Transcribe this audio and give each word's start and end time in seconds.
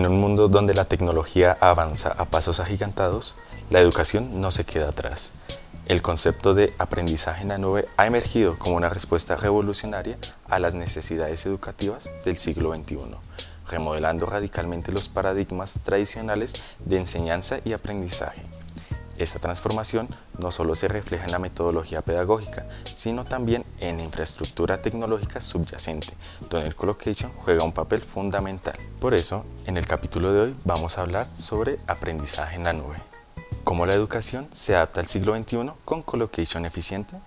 En 0.00 0.06
un 0.06 0.18
mundo 0.18 0.48
donde 0.48 0.72
la 0.72 0.86
tecnología 0.86 1.58
avanza 1.60 2.14
a 2.16 2.24
pasos 2.24 2.58
agigantados, 2.58 3.36
la 3.68 3.80
educación 3.80 4.40
no 4.40 4.50
se 4.50 4.64
queda 4.64 4.88
atrás. 4.88 5.32
El 5.84 6.00
concepto 6.00 6.54
de 6.54 6.72
aprendizaje 6.78 7.42
en 7.42 7.48
la 7.48 7.58
nube 7.58 7.86
ha 7.98 8.06
emergido 8.06 8.58
como 8.58 8.76
una 8.76 8.88
respuesta 8.88 9.36
revolucionaria 9.36 10.16
a 10.48 10.58
las 10.58 10.72
necesidades 10.72 11.44
educativas 11.44 12.10
del 12.24 12.38
siglo 12.38 12.74
XXI, 12.74 12.96
remodelando 13.68 14.24
radicalmente 14.24 14.90
los 14.90 15.10
paradigmas 15.10 15.80
tradicionales 15.84 16.54
de 16.82 16.96
enseñanza 16.96 17.58
y 17.66 17.74
aprendizaje. 17.74 18.40
Esta 19.20 19.38
transformación 19.38 20.08
no 20.38 20.50
solo 20.50 20.74
se 20.74 20.88
refleja 20.88 21.26
en 21.26 21.32
la 21.32 21.38
metodología 21.38 22.00
pedagógica, 22.00 22.66
sino 22.90 23.24
también 23.24 23.66
en 23.78 23.98
la 23.98 24.02
infraestructura 24.02 24.80
tecnológica 24.80 25.42
subyacente, 25.42 26.14
donde 26.48 26.68
el 26.68 26.74
colocation 26.74 27.30
juega 27.36 27.62
un 27.62 27.72
papel 27.72 28.00
fundamental. 28.00 28.78
Por 28.98 29.12
eso, 29.12 29.44
en 29.66 29.76
el 29.76 29.86
capítulo 29.86 30.32
de 30.32 30.40
hoy 30.40 30.56
vamos 30.64 30.96
a 30.96 31.02
hablar 31.02 31.28
sobre 31.34 31.78
aprendizaje 31.86 32.56
en 32.56 32.64
la 32.64 32.72
nube. 32.72 32.96
¿Cómo 33.62 33.84
la 33.84 33.92
educación 33.92 34.48
se 34.50 34.74
adapta 34.74 35.00
al 35.00 35.06
siglo 35.06 35.36
XXI 35.36 35.72
con 35.84 36.00
colocation 36.00 36.64
eficiente? 36.64 37.20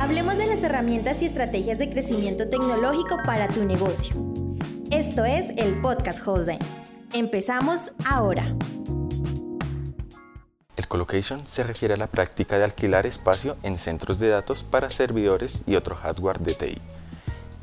Hablemos 0.00 0.38
de 0.38 0.46
las 0.46 0.64
herramientas 0.64 1.22
y 1.22 1.26
estrategias 1.26 1.78
de 1.78 1.88
crecimiento 1.88 2.48
tecnológico 2.48 3.18
para 3.24 3.46
tu 3.46 3.64
negocio. 3.64 4.16
Esto 4.90 5.24
es 5.24 5.50
el 5.56 5.80
podcast 5.80 6.18
Jose. 6.24 6.58
Empezamos 7.12 7.92
ahora. 8.04 8.56
Colocation 10.94 11.44
se 11.44 11.64
refiere 11.64 11.94
a 11.94 11.96
la 11.96 12.06
práctica 12.06 12.56
de 12.56 12.62
alquilar 12.62 13.04
espacio 13.04 13.56
en 13.64 13.78
centros 13.78 14.20
de 14.20 14.28
datos 14.28 14.62
para 14.62 14.90
servidores 14.90 15.64
y 15.66 15.74
otro 15.74 15.96
hardware 15.96 16.38
de 16.38 16.54
TI. 16.54 16.78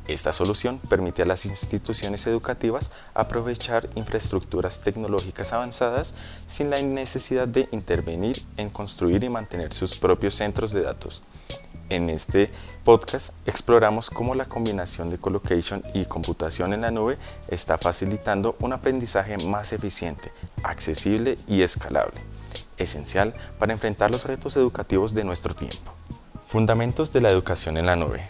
Esta 0.06 0.34
solución 0.34 0.78
permite 0.80 1.22
a 1.22 1.24
las 1.24 1.46
instituciones 1.46 2.26
educativas 2.26 2.92
aprovechar 3.14 3.88
infraestructuras 3.94 4.82
tecnológicas 4.82 5.54
avanzadas 5.54 6.14
sin 6.46 6.68
la 6.68 6.82
necesidad 6.82 7.48
de 7.48 7.70
intervenir 7.72 8.42
en 8.58 8.68
construir 8.68 9.24
y 9.24 9.30
mantener 9.30 9.72
sus 9.72 9.96
propios 9.96 10.34
centros 10.34 10.72
de 10.72 10.82
datos. 10.82 11.22
En 11.88 12.10
este 12.10 12.50
podcast 12.84 13.32
exploramos 13.46 14.10
cómo 14.10 14.34
la 14.34 14.44
combinación 14.44 15.08
de 15.08 15.16
colocation 15.16 15.82
y 15.94 16.04
computación 16.04 16.74
en 16.74 16.82
la 16.82 16.90
nube 16.90 17.16
está 17.48 17.78
facilitando 17.78 18.56
un 18.60 18.74
aprendizaje 18.74 19.38
más 19.38 19.72
eficiente, 19.72 20.30
accesible 20.64 21.38
y 21.48 21.62
escalable 21.62 22.20
esencial 22.76 23.34
para 23.58 23.72
enfrentar 23.72 24.10
los 24.10 24.24
retos 24.24 24.56
educativos 24.56 25.14
de 25.14 25.24
nuestro 25.24 25.54
tiempo. 25.54 25.94
Fundamentos 26.46 27.12
de 27.12 27.20
la 27.20 27.30
educación 27.30 27.76
en 27.76 27.86
la 27.86 27.96
nube. 27.96 28.22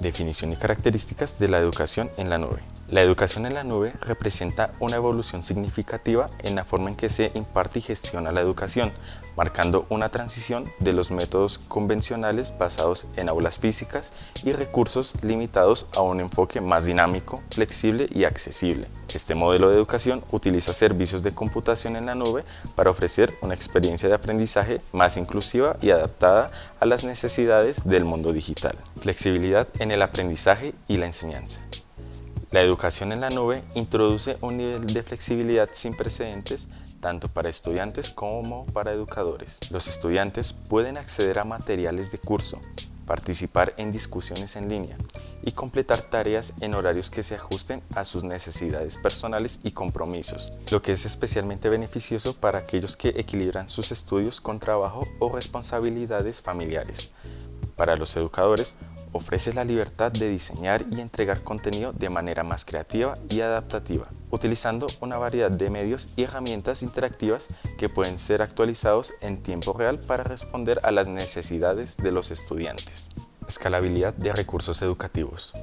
Definición 0.00 0.52
y 0.52 0.56
características 0.56 1.38
de 1.38 1.48
la 1.48 1.58
educación 1.58 2.10
en 2.16 2.30
la 2.30 2.38
nube. 2.38 2.60
La 2.90 3.02
educación 3.02 3.46
en 3.46 3.54
la 3.54 3.62
nube 3.62 3.92
representa 4.00 4.72
una 4.80 4.96
evolución 4.96 5.44
significativa 5.44 6.28
en 6.42 6.56
la 6.56 6.64
forma 6.64 6.90
en 6.90 6.96
que 6.96 7.08
se 7.08 7.30
imparte 7.34 7.78
y 7.78 7.82
gestiona 7.82 8.32
la 8.32 8.40
educación, 8.40 8.92
marcando 9.36 9.86
una 9.90 10.08
transición 10.08 10.68
de 10.80 10.92
los 10.92 11.12
métodos 11.12 11.58
convencionales 11.58 12.58
basados 12.58 13.06
en 13.14 13.28
aulas 13.28 13.60
físicas 13.60 14.12
y 14.42 14.50
recursos 14.50 15.22
limitados 15.22 15.86
a 15.94 16.02
un 16.02 16.18
enfoque 16.18 16.60
más 16.60 16.84
dinámico, 16.84 17.44
flexible 17.52 18.08
y 18.10 18.24
accesible. 18.24 18.88
Este 19.14 19.36
modelo 19.36 19.70
de 19.70 19.76
educación 19.76 20.24
utiliza 20.32 20.72
servicios 20.72 21.22
de 21.22 21.32
computación 21.32 21.94
en 21.94 22.06
la 22.06 22.16
nube 22.16 22.42
para 22.74 22.90
ofrecer 22.90 23.32
una 23.40 23.54
experiencia 23.54 24.08
de 24.08 24.16
aprendizaje 24.16 24.80
más 24.90 25.16
inclusiva 25.16 25.76
y 25.80 25.92
adaptada 25.92 26.50
a 26.80 26.86
las 26.86 27.04
necesidades 27.04 27.88
del 27.88 28.04
mundo 28.04 28.32
digital. 28.32 28.76
Flexibilidad 28.96 29.68
en 29.78 29.92
el 29.92 30.02
aprendizaje 30.02 30.74
y 30.88 30.96
la 30.96 31.06
enseñanza. 31.06 31.60
La 32.52 32.62
educación 32.62 33.12
en 33.12 33.20
la 33.20 33.30
nube 33.30 33.62
introduce 33.74 34.36
un 34.40 34.56
nivel 34.56 34.92
de 34.92 35.04
flexibilidad 35.04 35.68
sin 35.70 35.96
precedentes 35.96 36.68
tanto 37.00 37.28
para 37.28 37.48
estudiantes 37.48 38.10
como 38.10 38.66
para 38.66 38.90
educadores. 38.90 39.60
Los 39.70 39.86
estudiantes 39.86 40.52
pueden 40.52 40.96
acceder 40.96 41.38
a 41.38 41.44
materiales 41.44 42.10
de 42.10 42.18
curso, 42.18 42.60
participar 43.06 43.72
en 43.76 43.92
discusiones 43.92 44.56
en 44.56 44.68
línea 44.68 44.98
y 45.44 45.52
completar 45.52 46.02
tareas 46.02 46.54
en 46.60 46.74
horarios 46.74 47.08
que 47.08 47.22
se 47.22 47.36
ajusten 47.36 47.82
a 47.94 48.04
sus 48.04 48.24
necesidades 48.24 48.96
personales 48.96 49.60
y 49.62 49.70
compromisos, 49.70 50.52
lo 50.72 50.82
que 50.82 50.90
es 50.90 51.06
especialmente 51.06 51.68
beneficioso 51.68 52.34
para 52.34 52.58
aquellos 52.58 52.96
que 52.96 53.10
equilibran 53.10 53.68
sus 53.68 53.92
estudios 53.92 54.40
con 54.40 54.58
trabajo 54.58 55.06
o 55.20 55.32
responsabilidades 55.32 56.42
familiares. 56.42 57.12
Para 57.76 57.96
los 57.96 58.16
educadores, 58.16 58.74
ofrece 59.12 59.52
la 59.52 59.64
libertad 59.64 60.12
de 60.12 60.28
diseñar 60.28 60.84
y 60.90 61.00
entregar 61.00 61.42
contenido 61.42 61.92
de 61.92 62.10
manera 62.10 62.44
más 62.44 62.64
creativa 62.64 63.18
y 63.28 63.40
adaptativa, 63.40 64.06
utilizando 64.30 64.86
una 65.00 65.18
variedad 65.18 65.50
de 65.50 65.70
medios 65.70 66.10
y 66.16 66.22
herramientas 66.22 66.82
interactivas 66.82 67.48
que 67.78 67.88
pueden 67.88 68.18
ser 68.18 68.42
actualizados 68.42 69.14
en 69.20 69.42
tiempo 69.42 69.72
real 69.72 69.98
para 70.00 70.24
responder 70.24 70.80
a 70.82 70.90
las 70.90 71.08
necesidades 71.08 71.96
de 71.96 72.12
los 72.12 72.30
estudiantes. 72.30 73.10
Escalabilidad 73.48 74.14
de 74.14 74.32
recursos 74.32 74.80
educativos. 74.82 75.54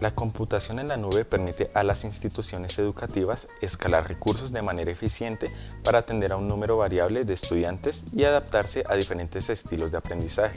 La 0.00 0.14
computación 0.14 0.78
en 0.78 0.88
la 0.88 0.96
nube 0.96 1.26
permite 1.26 1.70
a 1.74 1.82
las 1.82 2.04
instituciones 2.04 2.78
educativas 2.78 3.48
escalar 3.60 4.08
recursos 4.08 4.50
de 4.50 4.62
manera 4.62 4.90
eficiente 4.90 5.54
para 5.84 5.98
atender 5.98 6.32
a 6.32 6.36
un 6.36 6.48
número 6.48 6.78
variable 6.78 7.26
de 7.26 7.34
estudiantes 7.34 8.06
y 8.14 8.24
adaptarse 8.24 8.82
a 8.88 8.94
diferentes 8.94 9.50
estilos 9.50 9.90
de 9.90 9.98
aprendizaje 9.98 10.56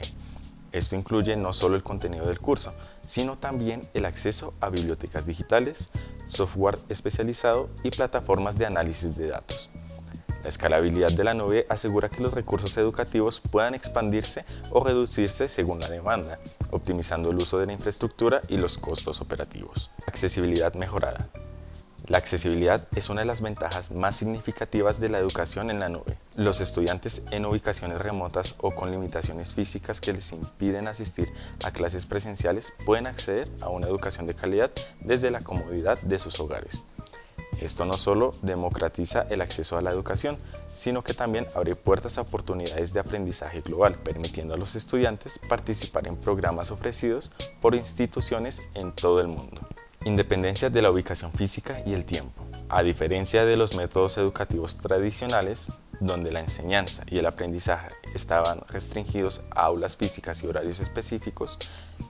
esto 0.74 0.96
incluye 0.96 1.36
no 1.36 1.52
solo 1.52 1.76
el 1.76 1.84
contenido 1.84 2.26
del 2.26 2.40
curso, 2.40 2.74
sino 3.04 3.38
también 3.38 3.88
el 3.94 4.04
acceso 4.04 4.54
a 4.60 4.70
bibliotecas 4.70 5.24
digitales, 5.24 5.90
software 6.26 6.78
especializado 6.88 7.70
y 7.84 7.90
plataformas 7.90 8.58
de 8.58 8.66
análisis 8.66 9.16
de 9.16 9.28
datos. 9.28 9.70
La 10.42 10.48
escalabilidad 10.48 11.12
de 11.12 11.22
la 11.22 11.32
nube 11.32 11.64
asegura 11.70 12.08
que 12.08 12.22
los 12.22 12.34
recursos 12.34 12.76
educativos 12.76 13.40
puedan 13.40 13.74
expandirse 13.74 14.44
o 14.70 14.82
reducirse 14.82 15.48
según 15.48 15.78
la 15.78 15.88
demanda, 15.88 16.40
optimizando 16.72 17.30
el 17.30 17.36
uso 17.36 17.58
de 17.60 17.66
la 17.66 17.72
infraestructura 17.72 18.42
y 18.48 18.56
los 18.56 18.76
costos 18.76 19.20
operativos. 19.20 19.92
Accesibilidad 20.08 20.74
mejorada. 20.74 21.30
La 22.08 22.18
accesibilidad 22.18 22.86
es 22.96 23.08
una 23.08 23.20
de 23.20 23.26
las 23.26 23.40
ventajas 23.40 23.92
más 23.92 24.16
significativas 24.16 25.00
de 25.00 25.08
la 25.08 25.18
educación 25.18 25.70
en 25.70 25.78
la 25.78 25.88
nube. 25.88 26.18
Los 26.36 26.60
estudiantes 26.60 27.22
en 27.30 27.46
ubicaciones 27.46 28.00
remotas 28.02 28.56
o 28.58 28.74
con 28.74 28.90
limitaciones 28.90 29.54
físicas 29.54 30.00
que 30.00 30.12
les 30.12 30.32
impiden 30.32 30.88
asistir 30.88 31.32
a 31.62 31.70
clases 31.70 32.06
presenciales 32.06 32.72
pueden 32.84 33.06
acceder 33.06 33.48
a 33.60 33.68
una 33.68 33.86
educación 33.86 34.26
de 34.26 34.34
calidad 34.34 34.72
desde 35.00 35.30
la 35.30 35.42
comodidad 35.42 35.96
de 36.00 36.18
sus 36.18 36.40
hogares. 36.40 36.82
Esto 37.60 37.84
no 37.84 37.96
solo 37.96 38.34
democratiza 38.42 39.26
el 39.30 39.42
acceso 39.42 39.78
a 39.78 39.80
la 39.80 39.92
educación, 39.92 40.36
sino 40.74 41.04
que 41.04 41.14
también 41.14 41.46
abre 41.54 41.76
puertas 41.76 42.18
a 42.18 42.22
oportunidades 42.22 42.92
de 42.92 42.98
aprendizaje 42.98 43.60
global, 43.60 43.94
permitiendo 43.94 44.54
a 44.54 44.56
los 44.56 44.74
estudiantes 44.74 45.38
participar 45.48 46.08
en 46.08 46.16
programas 46.16 46.72
ofrecidos 46.72 47.30
por 47.60 47.76
instituciones 47.76 48.60
en 48.74 48.90
todo 48.90 49.20
el 49.20 49.28
mundo. 49.28 49.60
Independencia 50.04 50.68
de 50.68 50.82
la 50.82 50.90
ubicación 50.90 51.32
física 51.32 51.80
y 51.86 51.94
el 51.94 52.04
tiempo. 52.04 52.44
A 52.68 52.82
diferencia 52.82 53.44
de 53.44 53.56
los 53.56 53.76
métodos 53.76 54.18
educativos 54.18 54.78
tradicionales, 54.78 55.70
donde 56.00 56.32
la 56.32 56.40
enseñanza 56.40 57.04
y 57.06 57.18
el 57.18 57.26
aprendizaje 57.26 57.90
estaban 58.14 58.60
restringidos 58.68 59.42
a 59.50 59.66
aulas 59.66 59.96
físicas 59.96 60.42
y 60.42 60.46
horarios 60.46 60.80
específicos, 60.80 61.58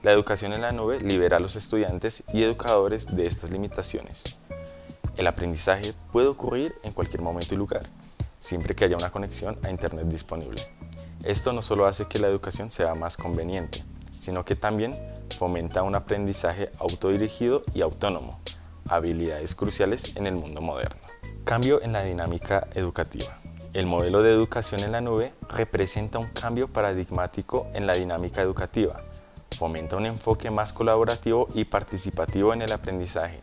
la 0.03 0.11
educación 0.11 0.53
en 0.53 0.61
la 0.61 0.71
nube 0.71 0.99
libera 0.99 1.37
a 1.37 1.39
los 1.39 1.55
estudiantes 1.55 2.23
y 2.33 2.43
educadores 2.43 3.15
de 3.15 3.25
estas 3.25 3.51
limitaciones. 3.51 4.37
El 5.17 5.27
aprendizaje 5.27 5.93
puede 6.11 6.27
ocurrir 6.27 6.75
en 6.83 6.91
cualquier 6.91 7.21
momento 7.21 7.55
y 7.55 7.57
lugar, 7.57 7.83
siempre 8.39 8.75
que 8.75 8.85
haya 8.85 8.97
una 8.97 9.11
conexión 9.11 9.57
a 9.63 9.69
Internet 9.69 10.07
disponible. 10.07 10.61
Esto 11.23 11.53
no 11.53 11.61
solo 11.61 11.87
hace 11.87 12.05
que 12.05 12.19
la 12.19 12.27
educación 12.27 12.69
sea 12.69 12.93
más 12.95 13.17
conveniente, 13.17 13.83
sino 14.17 14.45
que 14.45 14.55
también 14.55 14.95
fomenta 15.37 15.83
un 15.83 15.95
aprendizaje 15.95 16.71
autodirigido 16.79 17.63
y 17.73 17.81
autónomo, 17.81 18.39
habilidades 18.89 19.55
cruciales 19.55 20.15
en 20.15 20.27
el 20.27 20.35
mundo 20.35 20.61
moderno. 20.61 21.01
Cambio 21.43 21.81
en 21.81 21.93
la 21.93 22.03
dinámica 22.03 22.67
educativa. 22.73 23.39
El 23.75 23.87
modelo 23.87 24.23
de 24.23 24.31
educación 24.31 24.79
en 24.85 24.93
la 24.93 25.01
nube 25.01 25.33
representa 25.49 26.17
un 26.17 26.29
cambio 26.29 26.69
paradigmático 26.69 27.67
en 27.73 27.85
la 27.85 27.93
dinámica 27.95 28.41
educativa. 28.41 29.03
Fomenta 29.57 29.97
un 29.97 30.05
enfoque 30.05 30.49
más 30.49 30.71
colaborativo 30.71 31.49
y 31.53 31.65
participativo 31.65 32.53
en 32.53 32.61
el 32.61 32.71
aprendizaje, 32.71 33.41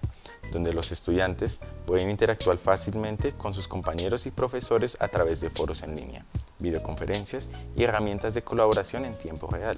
donde 0.51 0.73
los 0.73 0.91
estudiantes 0.91 1.61
pueden 1.85 2.09
interactuar 2.09 2.57
fácilmente 2.57 3.33
con 3.33 3.53
sus 3.53 3.69
compañeros 3.69 4.25
y 4.25 4.31
profesores 4.31 4.97
a 5.03 5.09
través 5.09 5.43
de 5.43 5.51
foros 5.51 5.83
en 5.83 5.97
línea, 5.97 6.25
videoconferencias 6.61 7.51
y 7.77 7.85
herramientas 7.85 8.33
de 8.33 8.41
colaboración 8.41 9.05
en 9.05 9.13
tiempo 9.13 9.49
real. 9.49 9.77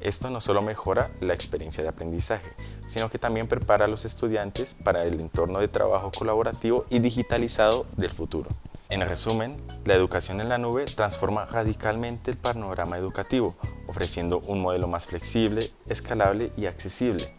Esto 0.00 0.30
no 0.30 0.40
solo 0.40 0.62
mejora 0.62 1.10
la 1.20 1.34
experiencia 1.34 1.82
de 1.82 1.90
aprendizaje, 1.90 2.56
sino 2.86 3.10
que 3.10 3.18
también 3.18 3.48
prepara 3.48 3.84
a 3.84 3.88
los 3.88 4.06
estudiantes 4.06 4.72
para 4.72 5.04
el 5.04 5.20
entorno 5.20 5.60
de 5.60 5.68
trabajo 5.68 6.10
colaborativo 6.10 6.86
y 6.88 7.00
digitalizado 7.00 7.84
del 7.98 8.12
futuro. 8.12 8.48
En 8.94 9.00
resumen, 9.00 9.56
la 9.84 9.94
educación 9.94 10.40
en 10.40 10.48
la 10.48 10.56
nube 10.56 10.84
transforma 10.84 11.46
radicalmente 11.46 12.30
el 12.30 12.36
panorama 12.36 12.96
educativo, 12.96 13.56
ofreciendo 13.88 14.38
un 14.46 14.62
modelo 14.62 14.86
más 14.86 15.06
flexible, 15.06 15.68
escalable 15.88 16.52
y 16.56 16.66
accesible. 16.66 17.34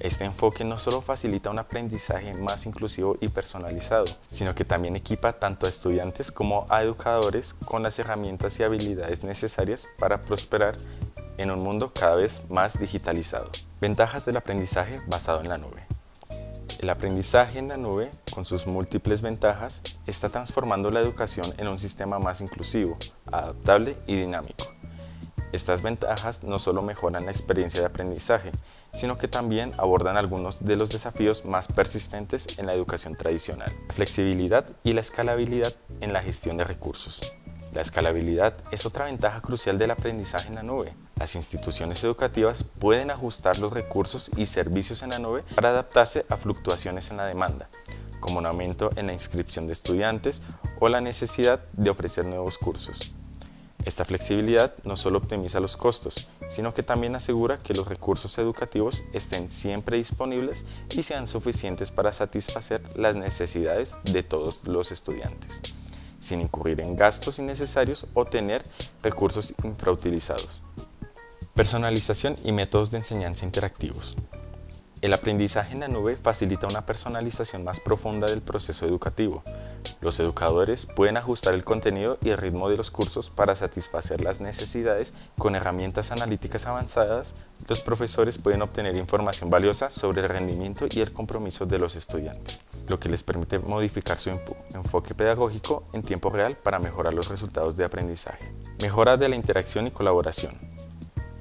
Este 0.00 0.26
enfoque 0.26 0.64
no 0.64 0.76
solo 0.76 1.00
facilita 1.00 1.48
un 1.48 1.60
aprendizaje 1.60 2.34
más 2.34 2.66
inclusivo 2.66 3.16
y 3.22 3.28
personalizado, 3.28 4.04
sino 4.26 4.54
que 4.54 4.66
también 4.66 4.96
equipa 4.96 5.32
tanto 5.32 5.64
a 5.64 5.70
estudiantes 5.70 6.30
como 6.30 6.66
a 6.68 6.82
educadores 6.82 7.54
con 7.54 7.82
las 7.82 7.98
herramientas 7.98 8.60
y 8.60 8.64
habilidades 8.64 9.24
necesarias 9.24 9.88
para 9.98 10.20
prosperar 10.20 10.76
en 11.38 11.50
un 11.50 11.62
mundo 11.62 11.90
cada 11.94 12.16
vez 12.16 12.42
más 12.50 12.78
digitalizado. 12.78 13.48
Ventajas 13.80 14.26
del 14.26 14.36
aprendizaje 14.36 15.00
basado 15.06 15.40
en 15.40 15.48
la 15.48 15.56
nube. 15.56 15.97
El 16.78 16.90
aprendizaje 16.90 17.58
en 17.58 17.66
la 17.66 17.76
nube, 17.76 18.08
con 18.32 18.44
sus 18.44 18.68
múltiples 18.68 19.20
ventajas, 19.20 19.82
está 20.06 20.28
transformando 20.28 20.90
la 20.90 21.00
educación 21.00 21.52
en 21.58 21.66
un 21.66 21.76
sistema 21.76 22.20
más 22.20 22.40
inclusivo, 22.40 22.96
adaptable 23.26 23.96
y 24.06 24.14
dinámico. 24.14 24.64
Estas 25.50 25.82
ventajas 25.82 26.44
no 26.44 26.60
solo 26.60 26.82
mejoran 26.82 27.24
la 27.24 27.32
experiencia 27.32 27.80
de 27.80 27.86
aprendizaje, 27.86 28.52
sino 28.92 29.18
que 29.18 29.26
también 29.26 29.72
abordan 29.76 30.16
algunos 30.16 30.64
de 30.64 30.76
los 30.76 30.90
desafíos 30.90 31.44
más 31.44 31.66
persistentes 31.66 32.46
en 32.58 32.66
la 32.66 32.74
educación 32.74 33.16
tradicional, 33.16 33.72
flexibilidad 33.88 34.64
y 34.84 34.92
la 34.92 35.00
escalabilidad 35.00 35.74
en 36.00 36.12
la 36.12 36.22
gestión 36.22 36.58
de 36.58 36.64
recursos. 36.64 37.34
La 37.74 37.80
escalabilidad 37.80 38.54
es 38.70 38.86
otra 38.86 39.06
ventaja 39.06 39.40
crucial 39.40 39.78
del 39.78 39.90
aprendizaje 39.90 40.48
en 40.48 40.54
la 40.54 40.62
nube. 40.62 40.94
Las 41.18 41.34
instituciones 41.34 42.04
educativas 42.04 42.62
pueden 42.62 43.10
ajustar 43.10 43.58
los 43.58 43.72
recursos 43.72 44.30
y 44.36 44.46
servicios 44.46 45.02
en 45.02 45.10
la 45.10 45.18
nube 45.18 45.42
para 45.56 45.70
adaptarse 45.70 46.24
a 46.28 46.36
fluctuaciones 46.36 47.10
en 47.10 47.16
la 47.16 47.26
demanda, 47.26 47.68
como 48.20 48.38
un 48.38 48.46
aumento 48.46 48.90
en 48.94 49.08
la 49.08 49.12
inscripción 49.12 49.66
de 49.66 49.72
estudiantes 49.72 50.42
o 50.78 50.88
la 50.88 51.00
necesidad 51.00 51.60
de 51.72 51.90
ofrecer 51.90 52.24
nuevos 52.24 52.56
cursos. 52.56 53.14
Esta 53.84 54.04
flexibilidad 54.04 54.74
no 54.84 54.96
solo 54.96 55.18
optimiza 55.18 55.58
los 55.58 55.76
costos, 55.76 56.28
sino 56.48 56.72
que 56.72 56.82
también 56.84 57.16
asegura 57.16 57.58
que 57.58 57.74
los 57.74 57.88
recursos 57.88 58.38
educativos 58.38 59.02
estén 59.12 59.48
siempre 59.48 59.96
disponibles 59.96 60.66
y 60.94 61.02
sean 61.02 61.26
suficientes 61.26 61.90
para 61.90 62.12
satisfacer 62.12 62.80
las 62.96 63.16
necesidades 63.16 63.96
de 64.04 64.22
todos 64.22 64.68
los 64.68 64.92
estudiantes, 64.92 65.62
sin 66.20 66.42
incurrir 66.42 66.80
en 66.80 66.94
gastos 66.94 67.38
innecesarios 67.40 68.06
o 68.14 68.24
tener 68.24 68.62
recursos 69.02 69.54
infrautilizados. 69.64 70.62
Personalización 71.58 72.36
y 72.44 72.52
métodos 72.52 72.92
de 72.92 72.98
enseñanza 72.98 73.44
interactivos. 73.44 74.14
El 75.00 75.12
aprendizaje 75.12 75.74
en 75.74 75.80
la 75.80 75.88
nube 75.88 76.16
facilita 76.16 76.68
una 76.68 76.86
personalización 76.86 77.64
más 77.64 77.80
profunda 77.80 78.28
del 78.28 78.42
proceso 78.42 78.86
educativo. 78.86 79.42
Los 80.00 80.20
educadores 80.20 80.86
pueden 80.86 81.16
ajustar 81.16 81.54
el 81.54 81.64
contenido 81.64 82.16
y 82.22 82.28
el 82.28 82.38
ritmo 82.38 82.68
de 82.68 82.76
los 82.76 82.92
cursos 82.92 83.30
para 83.30 83.56
satisfacer 83.56 84.20
las 84.20 84.40
necesidades 84.40 85.14
con 85.36 85.56
herramientas 85.56 86.12
analíticas 86.12 86.66
avanzadas. 86.66 87.34
Los 87.68 87.80
profesores 87.80 88.38
pueden 88.38 88.62
obtener 88.62 88.94
información 88.94 89.50
valiosa 89.50 89.90
sobre 89.90 90.22
el 90.22 90.28
rendimiento 90.28 90.86
y 90.88 91.00
el 91.00 91.12
compromiso 91.12 91.66
de 91.66 91.80
los 91.80 91.96
estudiantes, 91.96 92.62
lo 92.86 93.00
que 93.00 93.08
les 93.08 93.24
permite 93.24 93.58
modificar 93.58 94.20
su 94.20 94.30
enfoque 94.74 95.12
pedagógico 95.16 95.88
en 95.92 96.04
tiempo 96.04 96.30
real 96.30 96.56
para 96.56 96.78
mejorar 96.78 97.14
los 97.14 97.26
resultados 97.26 97.76
de 97.76 97.84
aprendizaje. 97.84 98.54
Mejora 98.80 99.16
de 99.16 99.28
la 99.28 99.34
interacción 99.34 99.88
y 99.88 99.90
colaboración. 99.90 100.67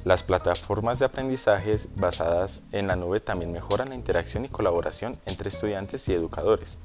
Las 0.08 0.24
plataformas 0.24 1.00
de 1.00 1.06
aprendizaje 1.06 1.76
basadas 1.98 2.64
en 2.72 2.88
la 2.88 2.96
nube 2.96 3.20
también 3.20 3.52
mejoran 3.52 3.90
la 3.90 3.96
interacción 3.96 4.46
y 4.46 4.48
colaboración 4.48 5.20
entre 5.26 5.50
estudiantes 5.50 6.08
y 6.08 6.14
educadores. 6.14 6.78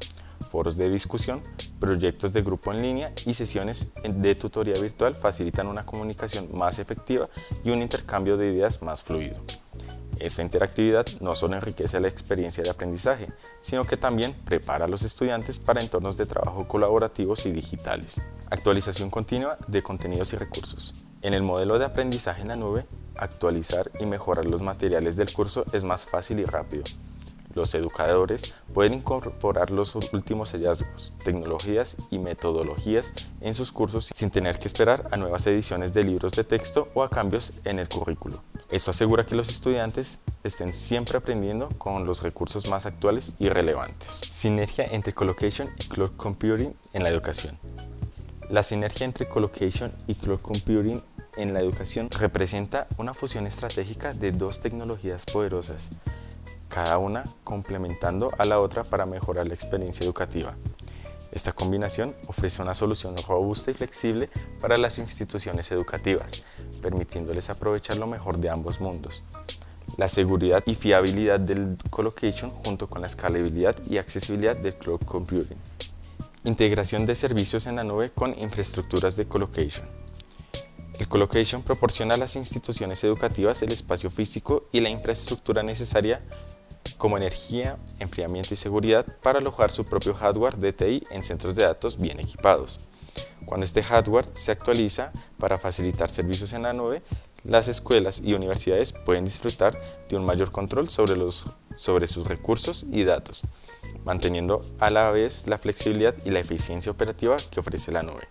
Foros 0.51 0.77
de 0.77 0.91
discusión, 0.91 1.41
proyectos 1.79 2.33
de 2.33 2.43
grupo 2.43 2.73
en 2.73 2.83
línea 2.83 3.13
y 3.25 3.35
sesiones 3.35 3.93
de 4.03 4.35
tutoría 4.35 4.75
virtual 4.75 5.15
facilitan 5.15 5.69
una 5.69 5.87
comunicación 5.87 6.49
más 6.53 6.81
efectiva 6.81 7.29
y 7.63 7.71
un 7.71 7.81
intercambio 7.81 8.37
de 8.37 8.53
ideas 8.53 8.83
más 8.83 9.05
fluido. 9.05 9.41
Esta 10.19 10.43
interactividad 10.43 11.07
no 11.21 11.37
solo 11.37 11.55
enriquece 11.55 12.01
la 12.01 12.09
experiencia 12.09 12.65
de 12.65 12.71
aprendizaje, 12.71 13.29
sino 13.61 13.85
que 13.85 13.97
también 13.97 14.35
prepara 14.45 14.87
a 14.87 14.89
los 14.89 15.05
estudiantes 15.05 15.61
para 15.61 15.81
entornos 15.81 16.17
de 16.17 16.27
trabajo 16.27 16.67
colaborativos 16.67 17.47
y 17.47 17.53
digitales. 17.53 18.21
Actualización 18.51 19.11
continua 19.11 19.59
de 19.69 19.85
contenidos 19.85 20.33
y 20.33 20.37
recursos. 20.37 21.05
En 21.23 21.35
el 21.35 21.45
modelo 21.45 21.79
de 21.79 21.85
aprendizaje 21.85 22.43
en 22.43 22.49
la 22.49 22.57
nube, 22.57 22.85
actualizar 23.17 23.91
y 24.01 24.07
mejorar 24.07 24.47
los 24.47 24.63
materiales 24.63 25.17
del 25.17 25.33
curso 25.33 25.65
es 25.73 25.85
más 25.85 26.07
fácil 26.07 26.41
y 26.41 26.45
rápido. 26.45 26.85
Los 27.55 27.75
educadores 27.75 28.55
pueden 28.73 28.95
incorporar 28.95 29.71
los 29.71 29.95
últimos 29.95 30.53
hallazgos, 30.53 31.13
tecnologías 31.23 31.99
y 32.11 32.19
metodologías 32.19 33.13
en 33.43 33.55
sus 33.55 33.73
cursos 33.73 34.07
sin 34.07 34.31
tener 34.31 34.59
que 34.59 34.69
esperar 34.69 35.07
a 35.11 35.19
nuevas 35.19 35.47
ediciones 35.47 35.93
de 35.93 36.03
libros 36.03 36.33
de 36.33 36.45
texto 36.45 36.89
o 36.95 37.03
a 37.03 37.11
cambios 37.11 37.53
en 37.65 37.79
el 37.79 37.89
currículo. 37.89 38.43
Esto 38.71 38.91
asegura 38.93 39.27
que 39.27 39.35
los 39.35 39.51
estudiantes 39.51 40.21
estén 40.45 40.73
siempre 40.73 41.19
aprendiendo 41.19 41.69
con 41.77 42.07
los 42.07 42.23
recursos 42.23 42.69
más 42.69 42.87
actuales 42.87 43.35
y 43.39 43.51
relevantes. 43.51 44.23
Sinergia 44.31 44.87
entre 44.87 45.13
Collocation 45.13 45.71
y 45.79 45.89
Cloud 45.89 46.13
Computing 46.17 46.75
en 46.95 47.03
la 47.03 47.11
educación. 47.11 47.59
La 48.49 48.63
sinergia 48.63 49.05
entre 49.05 49.29
Collocation 49.29 49.93
y 50.07 50.15
Cloud 50.15 50.41
Computing 50.41 51.03
en 51.37 51.55
la 51.55 51.61
educación 51.61 52.11
representa 52.11 52.87
una 52.99 53.15
fusión 53.15 53.47
estratégica 53.47 54.13
de 54.13 54.33
dos 54.33 54.61
tecnologías 54.61 55.25
poderosas, 55.25 55.91
cada 56.69 56.99
una 56.99 57.25
complementando 57.45 58.33
a 58.39 58.45
la 58.45 58.61
otra 58.61 58.85
para 58.85 59.07
mejorar 59.07 59.47
la 59.47 59.55
experiencia 59.55 60.05
educativa. 60.05 60.57
Esta 61.33 61.53
combinación 61.53 62.15
ofrece 62.27 62.61
una 62.61 62.75
solución 62.75 63.15
robusta 63.27 63.71
y 63.71 63.75
flexible 63.75 64.29
para 64.61 64.77
las 64.77 64.99
instituciones 64.99 65.73
educativas, 65.73 66.45
permitiéndoles 66.83 67.49
aprovechar 67.49 67.97
lo 67.97 68.07
mejor 68.07 68.37
de 68.37 68.51
ambos 68.51 68.81
mundos. 68.81 69.23
La 69.97 70.09
seguridad 70.09 70.63
y 70.67 70.75
fiabilidad 70.75 71.41
del 71.41 71.79
colocation 71.89 72.51
junto 72.51 72.89
con 72.89 73.01
la 73.01 73.07
escalabilidad 73.07 73.77
y 73.89 73.97
accesibilidad 73.97 74.57
del 74.57 74.75
cloud 74.75 75.01
computing. 75.07 75.59
Integración 76.45 77.07
de 77.07 77.15
servicios 77.15 77.67
en 77.67 77.77
la 77.77 77.85
nube 77.85 78.11
con 78.11 78.39
infraestructuras 78.39 79.17
de 79.17 79.27
colocation. 79.27 80.02
Colocation 81.13 81.63
proporciona 81.63 82.15
a 82.15 82.17
las 82.17 82.37
instituciones 82.37 83.05
educativas 83.05 83.61
el 83.61 83.71
espacio 83.71 84.11
físico 84.11 84.67
y 84.73 84.81
la 84.81 84.89
infraestructura 84.89 85.63
necesaria 85.63 86.25
como 86.97 87.19
energía, 87.19 87.77
enfriamiento 87.99 88.55
y 88.55 88.57
seguridad 88.57 89.05
para 89.23 89.41
alojar 89.41 89.71
su 89.71 89.85
propio 89.85 90.15
hardware 90.15 90.57
DTI 90.57 91.07
en 91.11 91.23
centros 91.23 91.55
de 91.55 91.65
datos 91.65 91.99
bien 91.99 92.19
equipados. 92.19 92.81
Cuando 93.45 93.65
este 93.65 93.83
hardware 93.83 94.27
se 94.33 94.53
actualiza 94.53 95.13
para 95.37 95.59
facilitar 95.59 96.09
servicios 96.09 96.55
en 96.55 96.63
la 96.63 96.73
nube, 96.73 97.03
las 97.45 97.69
escuelas 97.69 98.23
y 98.25 98.33
universidades 98.33 98.95
pueden 98.95 99.27
disfrutar 99.27 99.79
de 100.09 100.17
un 100.17 100.25
mayor 100.25 100.51
control 100.51 100.89
sobre, 100.89 101.15
los, 101.17 101.45
sobre 101.77 102.09
sus 102.09 102.27
recursos 102.27 102.87
y 102.91 103.05
datos, 103.05 103.43
manteniendo 104.07 104.63
a 104.79 104.89
la 104.89 105.11
vez 105.11 105.47
la 105.47 105.59
flexibilidad 105.59 106.15
y 106.25 106.31
la 106.31 106.41
eficiencia 106.41 106.91
operativa 106.91 107.37
que 107.51 107.61
ofrece 107.61 107.93
la 107.93 108.03
nube. 108.03 108.27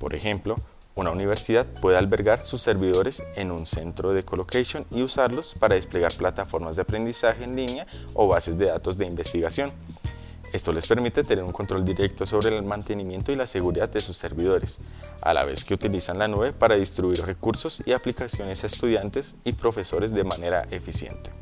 Por 0.00 0.16
ejemplo, 0.16 0.56
una 0.94 1.10
universidad 1.10 1.66
puede 1.66 1.96
albergar 1.96 2.40
sus 2.40 2.60
servidores 2.60 3.24
en 3.36 3.50
un 3.50 3.66
centro 3.66 4.12
de 4.12 4.22
colocation 4.22 4.86
y 4.90 5.02
usarlos 5.02 5.54
para 5.58 5.74
desplegar 5.74 6.14
plataformas 6.14 6.76
de 6.76 6.82
aprendizaje 6.82 7.44
en 7.44 7.56
línea 7.56 7.86
o 8.14 8.28
bases 8.28 8.58
de 8.58 8.66
datos 8.66 8.96
de 8.96 9.06
investigación. 9.06 9.72
Esto 10.52 10.72
les 10.72 10.86
permite 10.86 11.24
tener 11.24 11.42
un 11.42 11.50
control 11.50 11.84
directo 11.84 12.24
sobre 12.24 12.56
el 12.56 12.62
mantenimiento 12.62 13.32
y 13.32 13.36
la 13.36 13.46
seguridad 13.46 13.88
de 13.88 14.00
sus 14.00 14.16
servidores, 14.16 14.82
a 15.20 15.34
la 15.34 15.44
vez 15.44 15.64
que 15.64 15.74
utilizan 15.74 16.20
la 16.20 16.28
nube 16.28 16.52
para 16.52 16.76
distribuir 16.76 17.26
recursos 17.26 17.82
y 17.84 17.92
aplicaciones 17.92 18.62
a 18.62 18.68
estudiantes 18.68 19.34
y 19.44 19.54
profesores 19.54 20.12
de 20.12 20.22
manera 20.22 20.64
eficiente. 20.70 21.32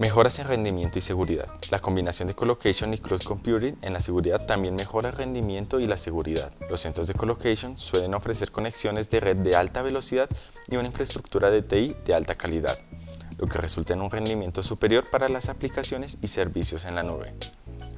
Mejoras 0.00 0.38
en 0.38 0.48
rendimiento 0.48 0.98
y 0.98 1.02
seguridad. 1.02 1.52
La 1.70 1.78
combinación 1.78 2.26
de 2.26 2.34
colocation 2.34 2.94
y 2.94 2.96
cloud 2.96 3.20
computing 3.20 3.76
en 3.82 3.92
la 3.92 4.00
seguridad 4.00 4.46
también 4.46 4.74
mejora 4.74 5.10
el 5.10 5.14
rendimiento 5.14 5.78
y 5.78 5.84
la 5.84 5.98
seguridad. 5.98 6.50
Los 6.70 6.80
centros 6.80 7.06
de 7.06 7.12
colocation 7.12 7.76
suelen 7.76 8.14
ofrecer 8.14 8.50
conexiones 8.50 9.10
de 9.10 9.20
red 9.20 9.36
de 9.36 9.56
alta 9.56 9.82
velocidad 9.82 10.30
y 10.68 10.76
una 10.76 10.88
infraestructura 10.88 11.50
de 11.50 11.60
TI 11.60 11.96
de 12.06 12.14
alta 12.14 12.34
calidad, 12.34 12.78
lo 13.36 13.46
que 13.46 13.58
resulta 13.58 13.92
en 13.92 14.00
un 14.00 14.10
rendimiento 14.10 14.62
superior 14.62 15.10
para 15.10 15.28
las 15.28 15.50
aplicaciones 15.50 16.16
y 16.22 16.28
servicios 16.28 16.86
en 16.86 16.94
la 16.94 17.02
nube. 17.02 17.34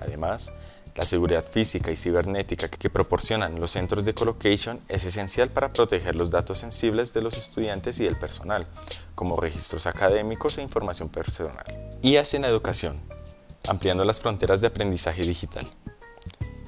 Además, 0.01 0.53
la 0.95 1.07
seguridad 1.07 1.45
física 1.45 1.91
y 1.91 1.97
cibernética 1.97 2.69
que 2.69 2.91
proporcionan 2.91 3.59
los 3.61 3.71
centros 3.71 4.05
de 4.05 4.15
colocation 4.15 4.81
es 4.89 5.05
esencial 5.05 5.49
para 5.49 5.73
proteger 5.73 6.15
los 6.15 6.31
datos 6.31 6.59
sensibles 6.59 7.15
de 7.15 7.23
los 7.23 7.39
estudiantes 7.39 7.99
y 8.01 8.05
del 8.05 8.19
personal, 8.19 8.67
como 9.15 9.41
registros 9.41 9.87
académicos 9.87 10.59
e 10.59 10.63
información 10.63 11.09
personal. 11.09 11.65
IAS 12.03 12.35
en 12.35 12.43
la 12.43 12.49
educación, 12.49 13.01
ampliando 13.69 14.05
las 14.05 14.21
fronteras 14.21 14.61
de 14.61 14.67
aprendizaje 14.67 15.23
digital. 15.23 15.67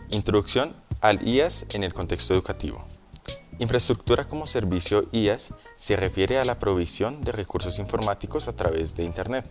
Introducción 0.08 0.74
al 1.00 1.26
IAS 1.26 1.66
en 1.74 1.84
el 1.84 1.92
contexto 1.92 2.32
educativo. 2.32 2.86
Infraestructura 3.58 4.24
como 4.24 4.46
servicio 4.46 5.06
IAS 5.12 5.54
se 5.76 5.96
refiere 5.96 6.38
a 6.38 6.44
la 6.44 6.58
provisión 6.58 7.22
de 7.22 7.32
recursos 7.32 7.78
informáticos 7.78 8.48
a 8.48 8.56
través 8.56 8.96
de 8.96 9.04
Internet 9.04 9.44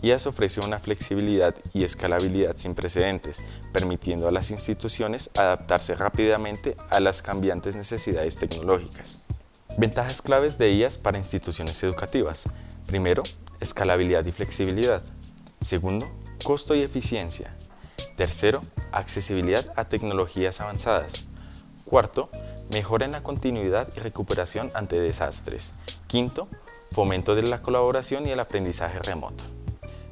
IAS 0.00 0.26
ofrece 0.26 0.60
una 0.60 0.78
flexibilidad 0.78 1.54
y 1.74 1.82
escalabilidad 1.82 2.56
sin 2.56 2.74
precedentes, 2.74 3.42
permitiendo 3.72 4.28
a 4.28 4.32
las 4.32 4.50
instituciones 4.50 5.30
adaptarse 5.36 5.94
rápidamente 5.96 6.76
a 6.88 7.00
las 7.00 7.20
cambiantes 7.20 7.74
necesidades 7.74 8.36
tecnológicas. 8.36 9.20
Ventajas 9.76 10.22
claves 10.22 10.56
de 10.58 10.72
IAS 10.72 10.98
para 10.98 11.18
instituciones 11.18 11.82
educativas. 11.82 12.44
Primero, 12.86 13.22
escalabilidad 13.60 14.24
y 14.24 14.32
flexibilidad. 14.32 15.02
Segundo, 15.60 16.08
costo 16.44 16.74
y 16.74 16.82
eficiencia. 16.82 17.52
Tercero, 18.16 18.62
accesibilidad 18.92 19.72
a 19.76 19.88
tecnologías 19.88 20.60
avanzadas. 20.60 21.26
Cuarto, 21.84 22.30
mejora 22.70 23.04
en 23.04 23.12
la 23.12 23.22
continuidad 23.22 23.88
y 23.96 24.00
recuperación 24.00 24.70
ante 24.74 25.00
desastres. 25.00 25.74
Quinto, 26.06 26.48
fomento 26.92 27.34
de 27.34 27.42
la 27.42 27.62
colaboración 27.62 28.26
y 28.26 28.30
el 28.30 28.40
aprendizaje 28.40 28.98
remoto. 29.00 29.44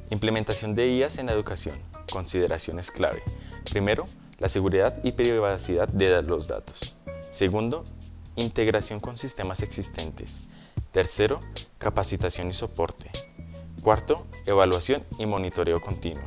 Implementación 0.09 0.73
de 0.73 0.87
IAS 0.87 1.17
en 1.17 1.25
la 1.25 1.33
educación. 1.33 1.75
Consideraciones 2.11 2.91
clave. 2.91 3.21
Primero, 3.69 4.07
la 4.39 4.47
seguridad 4.47 4.97
y 5.03 5.11
privacidad 5.11 5.89
de 5.89 6.21
los 6.21 6.47
datos. 6.47 6.95
Segundo, 7.29 7.83
integración 8.37 9.01
con 9.01 9.17
sistemas 9.17 9.61
existentes. 9.63 10.43
Tercero, 10.91 11.41
capacitación 11.77 12.47
y 12.47 12.53
soporte. 12.53 13.11
Cuarto, 13.81 14.25
evaluación 14.45 15.03
y 15.19 15.25
monitoreo 15.25 15.81
continuo. 15.81 16.23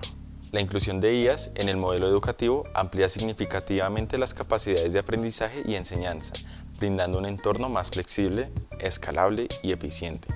La 0.53 0.61
inclusión 0.61 1.01
de 1.01 1.15
IAS 1.15 1.53
en 1.55 1.71
el 1.71 1.79
modelo 1.79 2.07
educativo 2.07 2.65
amplía 2.75 3.09
significativamente 3.09 4.19
las 4.19 4.35
capacidades 4.35 4.93
de 4.93 4.99
aprendizaje 4.99 5.63
y 5.65 5.77
enseñanza, 5.77 6.35
brindando 6.79 7.19
un 7.19 7.25
entorno 7.25 7.71
más 7.71 7.91
flexible, 7.91 8.47
escalable 8.79 9.49
y 9.63 9.73
eficiente. 9.73 10.29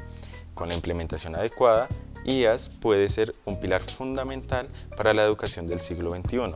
Con 0.54 0.68
la 0.68 0.76
implementación 0.76 1.34
adecuada, 1.34 1.88
IAS 2.24 2.68
puede 2.68 3.08
ser 3.08 3.34
un 3.44 3.60
pilar 3.60 3.82
fundamental 3.82 4.68
para 4.96 5.14
la 5.14 5.24
educación 5.24 5.66
del 5.66 5.80
siglo 5.80 6.14
XXI, 6.14 6.54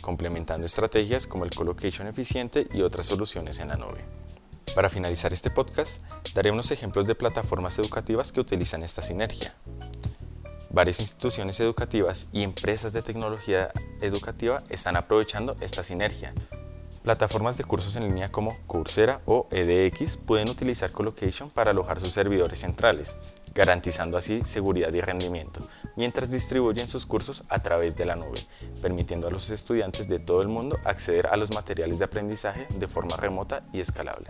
complementando 0.00 0.66
estrategias 0.66 1.26
como 1.26 1.44
el 1.44 1.50
colocation 1.50 2.06
eficiente 2.06 2.66
y 2.72 2.82
otras 2.82 3.06
soluciones 3.06 3.58
en 3.60 3.68
la 3.68 3.76
nube. 3.76 4.04
Para 4.74 4.90
finalizar 4.90 5.32
este 5.32 5.50
podcast, 5.50 6.02
daré 6.34 6.50
unos 6.50 6.72
ejemplos 6.72 7.06
de 7.06 7.14
plataformas 7.14 7.78
educativas 7.78 8.32
que 8.32 8.40
utilizan 8.40 8.82
esta 8.82 9.02
sinergia. 9.02 9.54
Varias 10.70 10.98
instituciones 10.98 11.60
educativas 11.60 12.28
y 12.32 12.42
empresas 12.42 12.92
de 12.92 13.02
tecnología 13.02 13.70
educativa 14.00 14.64
están 14.68 14.96
aprovechando 14.96 15.56
esta 15.60 15.84
sinergia. 15.84 16.34
Plataformas 17.04 17.56
de 17.56 17.64
cursos 17.64 17.94
en 17.94 18.04
línea 18.04 18.32
como 18.32 18.58
Coursera 18.66 19.20
o 19.26 19.46
edX 19.52 20.16
pueden 20.16 20.48
utilizar 20.48 20.90
Colocation 20.90 21.50
para 21.50 21.70
alojar 21.70 22.00
sus 22.00 22.12
servidores 22.12 22.60
centrales, 22.60 23.18
garantizando 23.54 24.16
así 24.16 24.42
seguridad 24.44 24.92
y 24.92 25.00
rendimiento, 25.00 25.60
mientras 25.96 26.30
distribuyen 26.30 26.88
sus 26.88 27.06
cursos 27.06 27.44
a 27.48 27.60
través 27.60 27.96
de 27.96 28.06
la 28.06 28.16
nube, 28.16 28.40
permitiendo 28.82 29.28
a 29.28 29.30
los 29.30 29.50
estudiantes 29.50 30.08
de 30.08 30.18
todo 30.18 30.42
el 30.42 30.48
mundo 30.48 30.78
acceder 30.84 31.28
a 31.28 31.36
los 31.36 31.54
materiales 31.54 31.98
de 31.98 32.06
aprendizaje 32.06 32.66
de 32.70 32.88
forma 32.88 33.16
remota 33.16 33.64
y 33.72 33.80
escalable. 33.80 34.28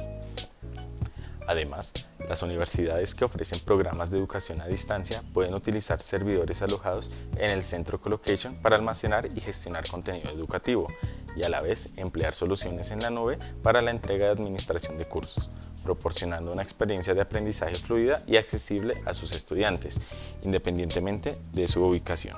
Además, 1.46 1.92
las 2.28 2.42
universidades 2.42 3.14
que 3.14 3.24
ofrecen 3.24 3.60
programas 3.60 4.10
de 4.10 4.18
educación 4.18 4.60
a 4.60 4.66
distancia 4.66 5.22
pueden 5.32 5.54
utilizar 5.54 6.00
servidores 6.00 6.62
alojados 6.62 7.10
en 7.36 7.50
el 7.50 7.64
centro 7.64 8.00
Colocation 8.00 8.54
para 8.56 8.76
almacenar 8.76 9.28
y 9.34 9.40
gestionar 9.40 9.86
contenido 9.86 10.30
educativo 10.30 10.88
y 11.36 11.42
a 11.42 11.48
la 11.48 11.60
vez 11.60 11.90
emplear 11.96 12.32
soluciones 12.32 12.90
en 12.92 13.00
la 13.00 13.10
nube 13.10 13.38
para 13.62 13.82
la 13.82 13.90
entrega 13.90 14.26
de 14.26 14.32
administración 14.32 14.96
de 14.96 15.04
cursos, 15.04 15.50
proporcionando 15.82 16.52
una 16.52 16.62
experiencia 16.62 17.14
de 17.14 17.20
aprendizaje 17.20 17.74
fluida 17.74 18.22
y 18.26 18.36
accesible 18.36 18.94
a 19.04 19.14
sus 19.14 19.32
estudiantes, 19.32 20.00
independientemente 20.42 21.36
de 21.52 21.68
su 21.68 21.84
ubicación. 21.84 22.36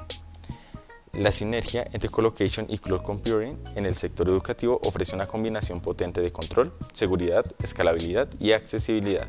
La 1.17 1.33
sinergia 1.33 1.89
entre 1.95 2.11
colocation 2.11 2.67
y 2.69 2.77
cloud 2.77 3.01
computing 3.01 3.59
en 3.75 3.87
el 3.87 3.95
sector 3.95 4.29
educativo 4.29 4.79
ofrece 4.85 5.15
una 5.15 5.27
combinación 5.27 5.81
potente 5.81 6.21
de 6.21 6.31
control, 6.31 6.75
seguridad, 6.93 7.47
escalabilidad 7.63 8.29
y 8.39 8.53
accesibilidad. 8.53 9.27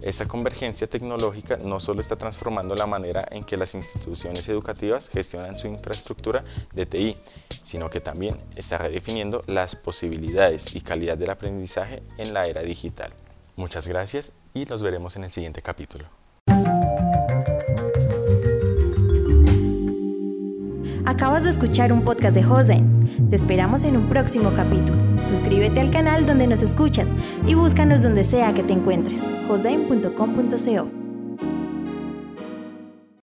Esta 0.00 0.26
convergencia 0.26 0.86
tecnológica 0.86 1.58
no 1.58 1.78
solo 1.78 2.00
está 2.00 2.16
transformando 2.16 2.74
la 2.74 2.86
manera 2.86 3.28
en 3.30 3.44
que 3.44 3.58
las 3.58 3.74
instituciones 3.74 4.48
educativas 4.48 5.10
gestionan 5.10 5.58
su 5.58 5.66
infraestructura 5.66 6.42
de 6.72 6.86
TI, 6.86 7.16
sino 7.60 7.90
que 7.90 8.00
también 8.00 8.38
está 8.56 8.78
redefiniendo 8.78 9.44
las 9.46 9.76
posibilidades 9.76 10.74
y 10.74 10.80
calidad 10.80 11.18
del 11.18 11.28
aprendizaje 11.28 12.02
en 12.16 12.32
la 12.32 12.46
era 12.46 12.62
digital. 12.62 13.12
Muchas 13.56 13.86
gracias 13.86 14.32
y 14.54 14.64
nos 14.64 14.82
veremos 14.82 15.16
en 15.16 15.24
el 15.24 15.30
siguiente 15.30 15.60
capítulo. 15.60 16.19
Acabas 21.20 21.44
de 21.44 21.50
escuchar 21.50 21.92
un 21.92 22.02
podcast 22.02 22.34
de 22.34 22.42
José. 22.42 22.82
Te 23.28 23.36
esperamos 23.36 23.84
en 23.84 23.94
un 23.94 24.08
próximo 24.08 24.52
capítulo. 24.56 24.96
Suscríbete 25.22 25.78
al 25.78 25.90
canal 25.90 26.24
donde 26.24 26.46
nos 26.46 26.62
escuchas 26.62 27.08
y 27.46 27.52
búscanos 27.52 28.02
donde 28.02 28.24
sea 28.24 28.54
que 28.54 28.62
te 28.62 28.72
encuentres. 28.72 29.30
josé.com.co 29.46 30.99